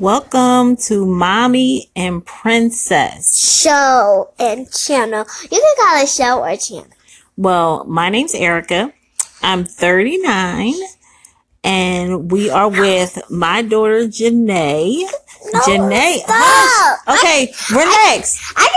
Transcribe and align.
Welcome 0.00 0.74
to 0.88 1.06
Mommy 1.06 1.88
and 1.94 2.26
Princess. 2.26 3.62
Show 3.62 4.28
and 4.40 4.68
channel. 4.72 5.24
You 5.42 5.48
can 5.60 5.74
call 5.78 6.02
it 6.02 6.08
show 6.08 6.42
or 6.42 6.56
channel. 6.56 6.88
Well, 7.36 7.84
my 7.84 8.08
name's 8.08 8.34
Erica. 8.34 8.92
I'm 9.40 9.64
39 9.64 10.74
and 11.62 12.28
we 12.32 12.50
are 12.50 12.68
with 12.68 13.22
my 13.30 13.62
daughter 13.62 14.08
Janae. 14.08 15.04
No, 15.52 15.60
Janae, 15.60 16.22
hush. 16.26 17.16
Okay, 17.16 17.52
relax. 17.70 18.52
I 18.56 18.66
tell 18.66 18.66
it 18.66 18.73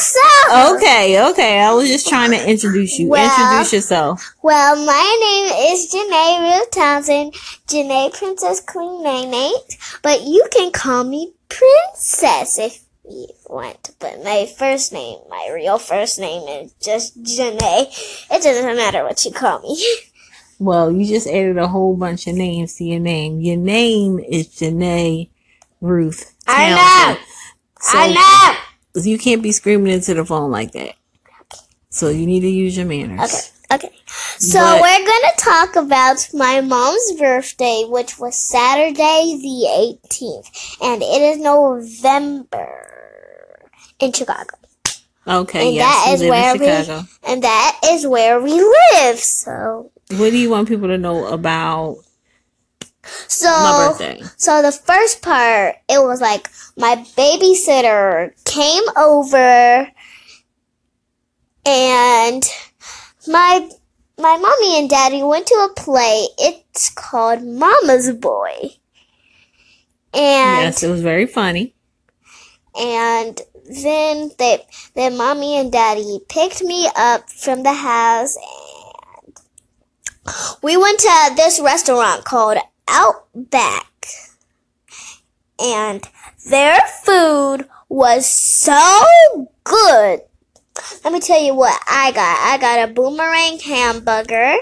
myself. 0.00 0.76
Okay, 0.76 1.30
okay. 1.30 1.60
I 1.60 1.72
was 1.72 1.88
just 1.88 2.08
trying 2.08 2.30
to 2.30 2.48
introduce 2.50 2.98
you. 2.98 3.08
Well- 3.08 3.24
Introduce 3.30 3.72
yourself. 3.72 4.34
Well, 4.42 4.76
my 4.84 5.16
name 5.20 5.72
is 5.72 5.92
Janae 5.92 6.42
Real 6.42 6.66
Townsend, 6.66 7.34
Janae 7.68 8.12
Princess 8.16 8.60
Queen 8.60 9.02
Nate, 9.30 9.78
but 10.02 10.22
you 10.22 10.46
can 10.52 10.72
call 10.72 11.04
me 11.04 11.32
Princess 11.48 12.58
if 12.58 12.80
you 13.08 13.26
want. 13.48 13.90
But 13.98 14.22
my 14.24 14.46
first 14.58 14.92
name, 14.92 15.18
my 15.28 15.50
real 15.52 15.78
first 15.78 16.18
name 16.18 16.48
is 16.48 16.72
just 16.82 17.22
Janae. 17.22 17.86
It 18.30 18.42
doesn't 18.42 18.76
matter 18.76 19.04
what 19.04 19.24
you 19.24 19.32
call 19.32 19.60
me. 19.60 19.84
Well, 20.62 20.92
you 20.92 21.06
just 21.06 21.26
added 21.26 21.56
a 21.56 21.68
whole 21.68 21.96
bunch 21.96 22.26
of 22.26 22.34
names 22.34 22.74
to 22.76 22.84
your 22.84 23.00
name. 23.00 23.40
Your 23.40 23.56
name 23.56 24.18
is 24.18 24.46
Janae 24.48 25.30
Ruth. 25.80 26.34
Townsend. 26.46 26.78
I 26.78 27.14
know. 27.14 27.18
I 27.94 28.12
know. 28.12 28.60
You 28.94 29.18
can't 29.18 29.42
be 29.42 29.52
screaming 29.52 29.92
into 29.92 30.14
the 30.14 30.24
phone 30.24 30.50
like 30.50 30.72
that. 30.72 30.94
So 31.90 32.08
you 32.08 32.26
need 32.26 32.40
to 32.40 32.48
use 32.48 32.76
your 32.76 32.86
manners. 32.86 33.20
Okay. 33.20 33.40
Okay. 33.72 33.92
So 34.38 34.58
But- 34.58 34.80
we're 34.80 35.06
gonna 35.06 35.36
talk 35.38 35.76
about 35.76 36.28
my 36.34 36.60
mom's 36.60 37.12
birthday, 37.18 37.84
which 37.86 38.18
was 38.18 38.36
Saturday 38.36 39.38
the 39.40 39.68
18th, 39.68 40.50
and 40.82 41.02
it 41.02 41.22
is 41.22 41.38
November 41.38 42.68
in 44.00 44.12
Chicago, 44.12 44.56
Okay, 45.28 45.66
And 45.66 45.74
yes, 45.76 46.04
that 46.04 46.14
is 46.14 46.28
where 46.28 46.56
we- 46.56 47.04
and 47.22 47.44
that 47.44 47.78
is 47.84 48.06
where 48.06 48.40
we 48.40 48.52
live. 48.52 49.20
So, 49.20 49.90
What 50.16 50.30
do 50.30 50.38
you 50.38 50.50
want 50.50 50.66
people 50.68 50.88
to 50.88 50.98
know 50.98 51.26
about 51.26 51.98
so, 53.28 53.94
so 54.36 54.62
the 54.62 54.72
first 54.72 55.22
part, 55.22 55.76
it 55.88 56.02
was 56.02 56.20
like 56.20 56.48
my 56.76 56.96
babysitter 57.16 58.32
came 58.44 58.84
over, 58.96 59.88
and 61.66 62.44
my 63.28 63.68
my 64.18 64.36
mommy 64.36 64.78
and 64.78 64.90
daddy 64.90 65.22
went 65.22 65.46
to 65.46 65.54
a 65.54 65.74
play. 65.74 66.26
It's 66.38 66.90
called 66.90 67.42
Mama's 67.42 68.12
Boy. 68.12 68.76
And 70.12 70.62
yes, 70.62 70.82
it 70.82 70.90
was 70.90 71.02
very 71.02 71.26
funny. 71.26 71.74
and 72.78 73.40
then 73.82 74.30
they 74.38 74.64
then 74.94 75.16
mommy 75.16 75.56
and 75.56 75.70
daddy 75.72 76.20
picked 76.28 76.62
me 76.62 76.88
up 76.96 77.30
from 77.30 77.62
the 77.62 77.72
house 77.72 78.36
and 78.36 79.36
we 80.62 80.76
went 80.76 80.98
to 80.98 81.32
this 81.36 81.60
restaurant 81.60 82.24
called 82.24 82.58
Outback. 82.90 84.06
And 85.62 86.06
their 86.48 86.80
food 87.04 87.68
was 87.88 88.26
so 88.26 89.48
good. 89.64 90.20
Let 91.04 91.12
me 91.12 91.20
tell 91.20 91.40
you 91.40 91.54
what 91.54 91.78
I 91.88 92.12
got. 92.12 92.38
I 92.40 92.58
got 92.58 92.88
a 92.88 92.92
boomerang 92.92 93.58
hamburger 93.58 94.56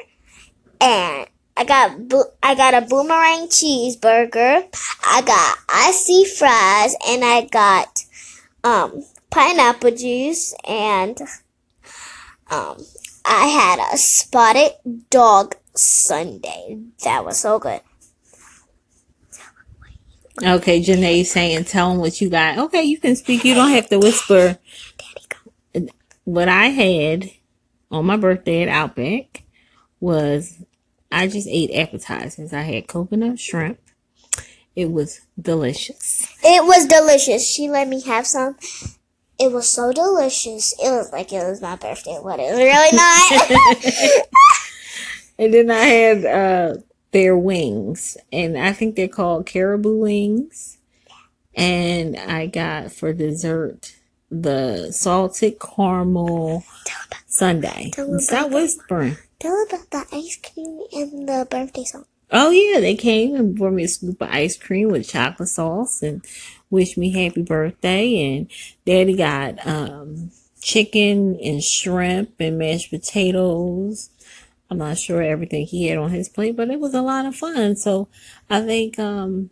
and 0.81 1.27
I 1.57 1.65
got 1.65 2.09
bo- 2.09 2.33
I 2.43 2.55
got 2.55 2.75
a 2.75 2.87
boomerang 2.87 3.49
cheeseburger. 3.49 4.65
I 5.05 5.23
got 5.23 5.59
Aussie 5.67 6.27
fries 6.27 6.95
and 7.09 7.25
I 7.25 7.43
got 7.51 8.05
um 8.65 9.05
pineapple 9.31 9.91
juice 9.93 10.55
and 10.67 11.21
um 12.51 12.79
I 13.25 13.47
had 13.47 13.93
a 13.93 13.99
spotted 13.99 14.73
dog 15.11 15.57
sundae. 15.75 16.79
That 17.05 17.25
was 17.25 17.39
so 17.39 17.59
good. 17.59 17.81
Okay, 20.43 20.81
Janae 20.81 21.25
saying, 21.25 21.65
tell 21.65 21.91
them 21.91 21.99
what 21.99 22.21
you 22.21 22.31
got. 22.31 22.59
Okay, 22.59 22.83
you 22.83 22.99
can 22.99 23.17
speak. 23.17 23.45
You 23.45 23.55
don't 23.55 23.71
have 23.71 23.89
to 23.89 23.99
whisper. 23.99 24.59
Daddy 24.99 25.27
go. 25.75 25.87
What 26.25 26.49
I 26.49 26.67
had 26.67 27.31
on 27.91 28.07
my 28.07 28.17
birthday 28.17 28.63
at 28.63 28.69
Outback 28.69 29.45
was 30.01 30.63
I 31.11 31.27
just 31.27 31.49
ate 31.49 31.75
appetizers. 31.75 32.53
I 32.53 32.63
had 32.63 32.87
coconut 32.87 33.41
shrimp. 33.41 33.81
It 34.77 34.93
was 34.93 35.21
delicious. 35.41 36.33
It 36.45 36.65
was 36.65 36.87
delicious. 36.87 37.49
She 37.49 37.69
let 37.69 37.89
me 37.89 38.01
have 38.03 38.27
some. 38.27 38.57
It 39.41 39.51
was 39.51 39.69
so 39.69 39.93
delicious. 39.93 40.73
It 40.79 40.91
was 40.91 41.11
like 41.13 41.33
it 41.33 41.45
was 41.45 41.61
my 41.61 41.77
birthday, 41.77 42.19
but 42.23 42.39
it 42.39 42.51
was 42.51 42.59
really 42.59 42.97
not. 42.97 44.25
And 45.39 45.55
then 45.55 45.71
I 45.71 45.85
had 45.85 46.25
uh 46.25 46.75
their 47.19 47.37
wings, 47.37 48.17
and 48.33 48.57
I 48.57 48.73
think 48.73 48.95
they're 48.95 49.09
called 49.09 49.45
caribou 49.45 49.99
wings. 49.99 50.79
And 51.53 52.17
I 52.17 52.47
got 52.47 52.93
for 52.93 53.13
dessert 53.13 53.97
the 54.31 54.93
salted 54.93 55.59
caramel 55.59 56.63
sundae. 57.27 57.91
Stop 58.19 58.53
whispering. 58.53 59.17
Tell 59.41 59.65
about 59.67 59.91
the 59.91 60.07
ice 60.13 60.39
cream 60.39 60.81
and 60.93 61.29
the 61.29 61.47
birthday 61.51 61.83
song. 61.83 62.05
Oh 62.31 62.51
yeah, 62.51 62.79
they 62.79 62.95
came 62.95 63.35
and 63.35 63.57
brought 63.57 63.73
me 63.73 63.85
a 63.85 63.89
scoop 63.89 64.23
of 64.23 64.29
ice 64.31 64.57
cream 64.57 64.91
with 64.91 65.09
chocolate 65.09 65.49
sauce 65.49 66.03
and 66.03 66.25
wished 66.71 66.97
me 66.97 67.11
happy 67.11 67.43
birthday. 67.43 68.37
And 68.37 68.49
Daddy 68.87 69.17
got 69.17 69.67
um 69.67 70.31
chicken 70.61 71.37
and 71.43 71.65
shrimp 71.65 72.35
and 72.39 72.59
mashed 72.59 72.91
potatoes. 72.91 74.11
I'm 74.71 74.79
not 74.79 74.99
sure 74.99 75.23
everything 75.23 75.67
he 75.67 75.89
had 75.89 75.99
on 75.99 76.11
his 76.11 76.29
plate, 76.29 76.57
but 76.57 76.69
it 76.71 76.79
was 76.81 76.95
a 76.95 77.03
lot 77.03 77.25
of 77.27 77.35
fun. 77.37 77.77
So 77.77 78.09
I 78.51 78.61
think 78.61 78.99
um 78.99 79.51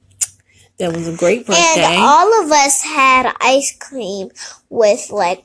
that 0.78 0.92
was 0.94 1.08
a 1.08 1.16
great 1.16 1.46
birthday. 1.46 1.62
And 1.84 2.02
all 2.02 2.44
of 2.44 2.50
us 2.50 2.82
had 2.82 3.34
ice 3.40 3.74
cream 3.80 4.30
with 4.68 5.10
like 5.10 5.44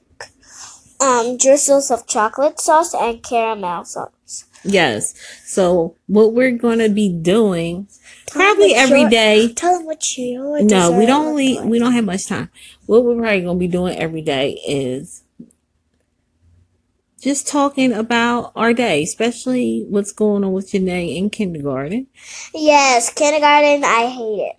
um 0.99 1.37
drizzles 1.37 1.89
of 1.89 2.05
chocolate 2.07 2.59
sauce 2.59 2.93
and 2.93 3.23
caramel 3.23 3.85
sauce. 3.85 4.45
yes. 4.63 5.15
So 5.45 5.95
what 6.07 6.33
we're 6.33 6.51
gonna 6.51 6.89
be 6.89 7.09
doing 7.09 7.87
Tell 8.27 8.41
probably 8.41 8.75
every 8.75 9.01
your- 9.01 9.09
day 9.09 9.53
Tell 9.53 9.77
them 9.77 9.85
what 9.85 10.17
your 10.17 10.61
No, 10.63 10.91
we 10.91 11.05
don't 11.05 11.27
looked 11.27 11.37
leave, 11.37 11.57
like. 11.57 11.65
we 11.65 11.79
don't 11.79 11.93
have 11.93 12.05
much 12.05 12.27
time. 12.27 12.49
What 12.85 13.03
we're 13.05 13.15
probably 13.15 13.41
gonna 13.41 13.57
be 13.57 13.67
doing 13.67 13.97
every 13.97 14.21
day 14.21 14.59
is 14.67 15.23
just 17.21 17.47
talking 17.47 17.93
about 17.93 18.51
our 18.55 18.73
day, 18.73 19.03
especially 19.03 19.85
what's 19.89 20.11
going 20.11 20.43
on 20.43 20.53
with 20.53 20.71
Janae 20.71 21.15
in 21.15 21.29
kindergarten. 21.29 22.07
Yes, 22.53 23.13
kindergarten. 23.13 23.83
I 23.83 24.07
hate 24.07 24.49
it. 24.49 24.57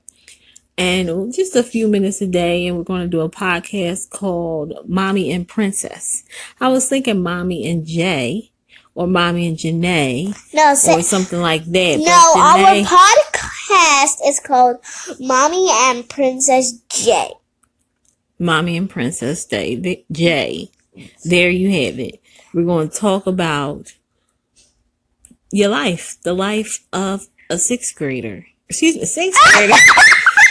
And 0.78 1.34
just 1.34 1.54
a 1.54 1.62
few 1.62 1.86
minutes 1.88 2.22
a 2.22 2.26
day, 2.26 2.66
and 2.66 2.76
we're 2.78 2.84
gonna 2.84 3.06
do 3.08 3.20
a 3.20 3.28
podcast 3.28 4.10
called 4.10 4.72
Mommy 4.88 5.30
and 5.30 5.46
Princess. 5.46 6.24
I 6.60 6.68
was 6.68 6.88
thinking 6.88 7.22
Mommy 7.22 7.68
and 7.70 7.84
Jay 7.84 8.50
or 8.94 9.06
Mommy 9.06 9.48
and 9.48 9.56
Janae 9.56 10.34
No, 10.54 10.74
say, 10.74 10.98
or 10.98 11.02
something 11.02 11.40
like 11.40 11.64
that. 11.66 11.98
no. 11.98 12.32
Our 12.40 12.82
podcast 12.84 14.26
is 14.26 14.40
called 14.40 14.78
Mommy 15.20 15.68
and 15.70 16.08
Princess 16.08 16.72
J. 16.88 17.32
Mommy 18.38 18.76
and 18.76 18.88
Princess 18.88 19.44
Day, 19.44 20.04
Jay. 20.10 20.70
There 21.24 21.50
you 21.50 21.68
have 21.86 21.98
it. 21.98 22.21
We're 22.54 22.64
going 22.64 22.90
to 22.90 22.96
talk 22.96 23.26
about 23.26 23.94
your 25.50 25.68
life, 25.68 26.16
the 26.22 26.34
life 26.34 26.86
of 26.92 27.28
a 27.48 27.58
sixth 27.58 27.94
grader. 27.94 28.46
Excuse 28.68 28.96
me, 28.96 29.04
sixth 29.04 29.40
grader. 29.52 29.74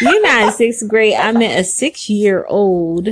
You're 0.01 0.22
not 0.22 0.47
in 0.47 0.51
sixth 0.53 0.88
grade. 0.88 1.15
I 1.15 1.31
met 1.31 1.59
a 1.59 1.63
six 1.63 2.09
year 2.09 2.45
old 2.48 3.07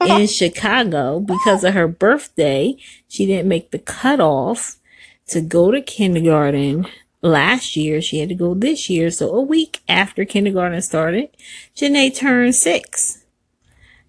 in 0.00 0.26
Chicago 0.28 1.20
because 1.20 1.64
of 1.64 1.74
her 1.74 1.88
birthday. 1.88 2.76
She 3.08 3.26
didn't 3.26 3.48
make 3.48 3.70
the 3.70 3.78
cutoff 3.78 4.78
to 5.28 5.40
go 5.40 5.70
to 5.70 5.80
kindergarten 5.80 6.86
last 7.22 7.76
year. 7.76 8.00
She 8.00 8.18
had 8.18 8.28
to 8.28 8.34
go 8.34 8.54
this 8.54 8.88
year. 8.90 9.10
So 9.10 9.34
a 9.34 9.40
week 9.40 9.80
after 9.88 10.24
kindergarten 10.24 10.82
started, 10.82 11.30
Janae 11.76 12.14
turned 12.14 12.54
six. 12.54 13.19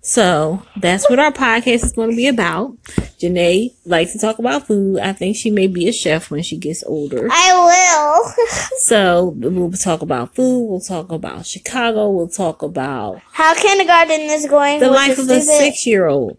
So 0.04 0.64
that's 0.78 1.08
what 1.10 1.20
our 1.20 1.32
podcast 1.32 1.84
is 1.84 1.92
going 1.92 2.10
to 2.10 2.16
be 2.16 2.28
about. 2.28 2.76
Janae 3.20 3.76
likes 3.86 4.14
to 4.14 4.20
talk 4.20 4.40
about 4.40 4.66
food. 4.66 5.00
I 5.00 5.14
think 5.14 5.36
she 5.36 5.52
may 5.52 5.68
be 5.68 5.88
a 5.88 5.94
chef 5.94 6.32
when 6.32 6.42
she 6.42 6.58
gets 6.58 6.84
older. 6.84 7.28
I 7.32 7.54
will. 7.54 8.34
So 8.82 9.36
we'll 9.38 9.72
talk 9.74 10.02
about 10.02 10.34
food. 10.36 10.68
We'll 10.68 10.80
talk 10.82 11.12
about 11.12 11.46
Chicago. 11.46 12.10
We'll 12.10 12.28
talk 12.28 12.64
about 12.64 13.22
How 13.32 13.54
kindergarten 13.54 14.22
is 14.22 14.48
going? 14.48 14.80
the 14.80 14.90
life 14.90 15.20
of 15.20 15.30
a 15.30 15.40
six 15.40 15.86
year 15.86 16.08
old. 16.08 16.38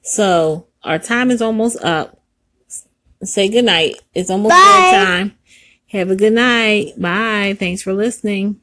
So 0.00 0.66
our 0.82 0.98
time 0.98 1.30
is 1.30 1.42
almost 1.42 1.76
up. 1.84 2.18
Say 3.22 3.48
good 3.50 3.66
night. 3.66 3.96
It's 4.14 4.30
almost 4.30 4.52
bedtime. 4.54 5.36
Have 5.88 6.10
a 6.10 6.16
good 6.16 6.32
night. 6.32 6.98
Bye. 6.98 7.54
Thanks 7.58 7.82
for 7.82 7.92
listening. 7.92 8.58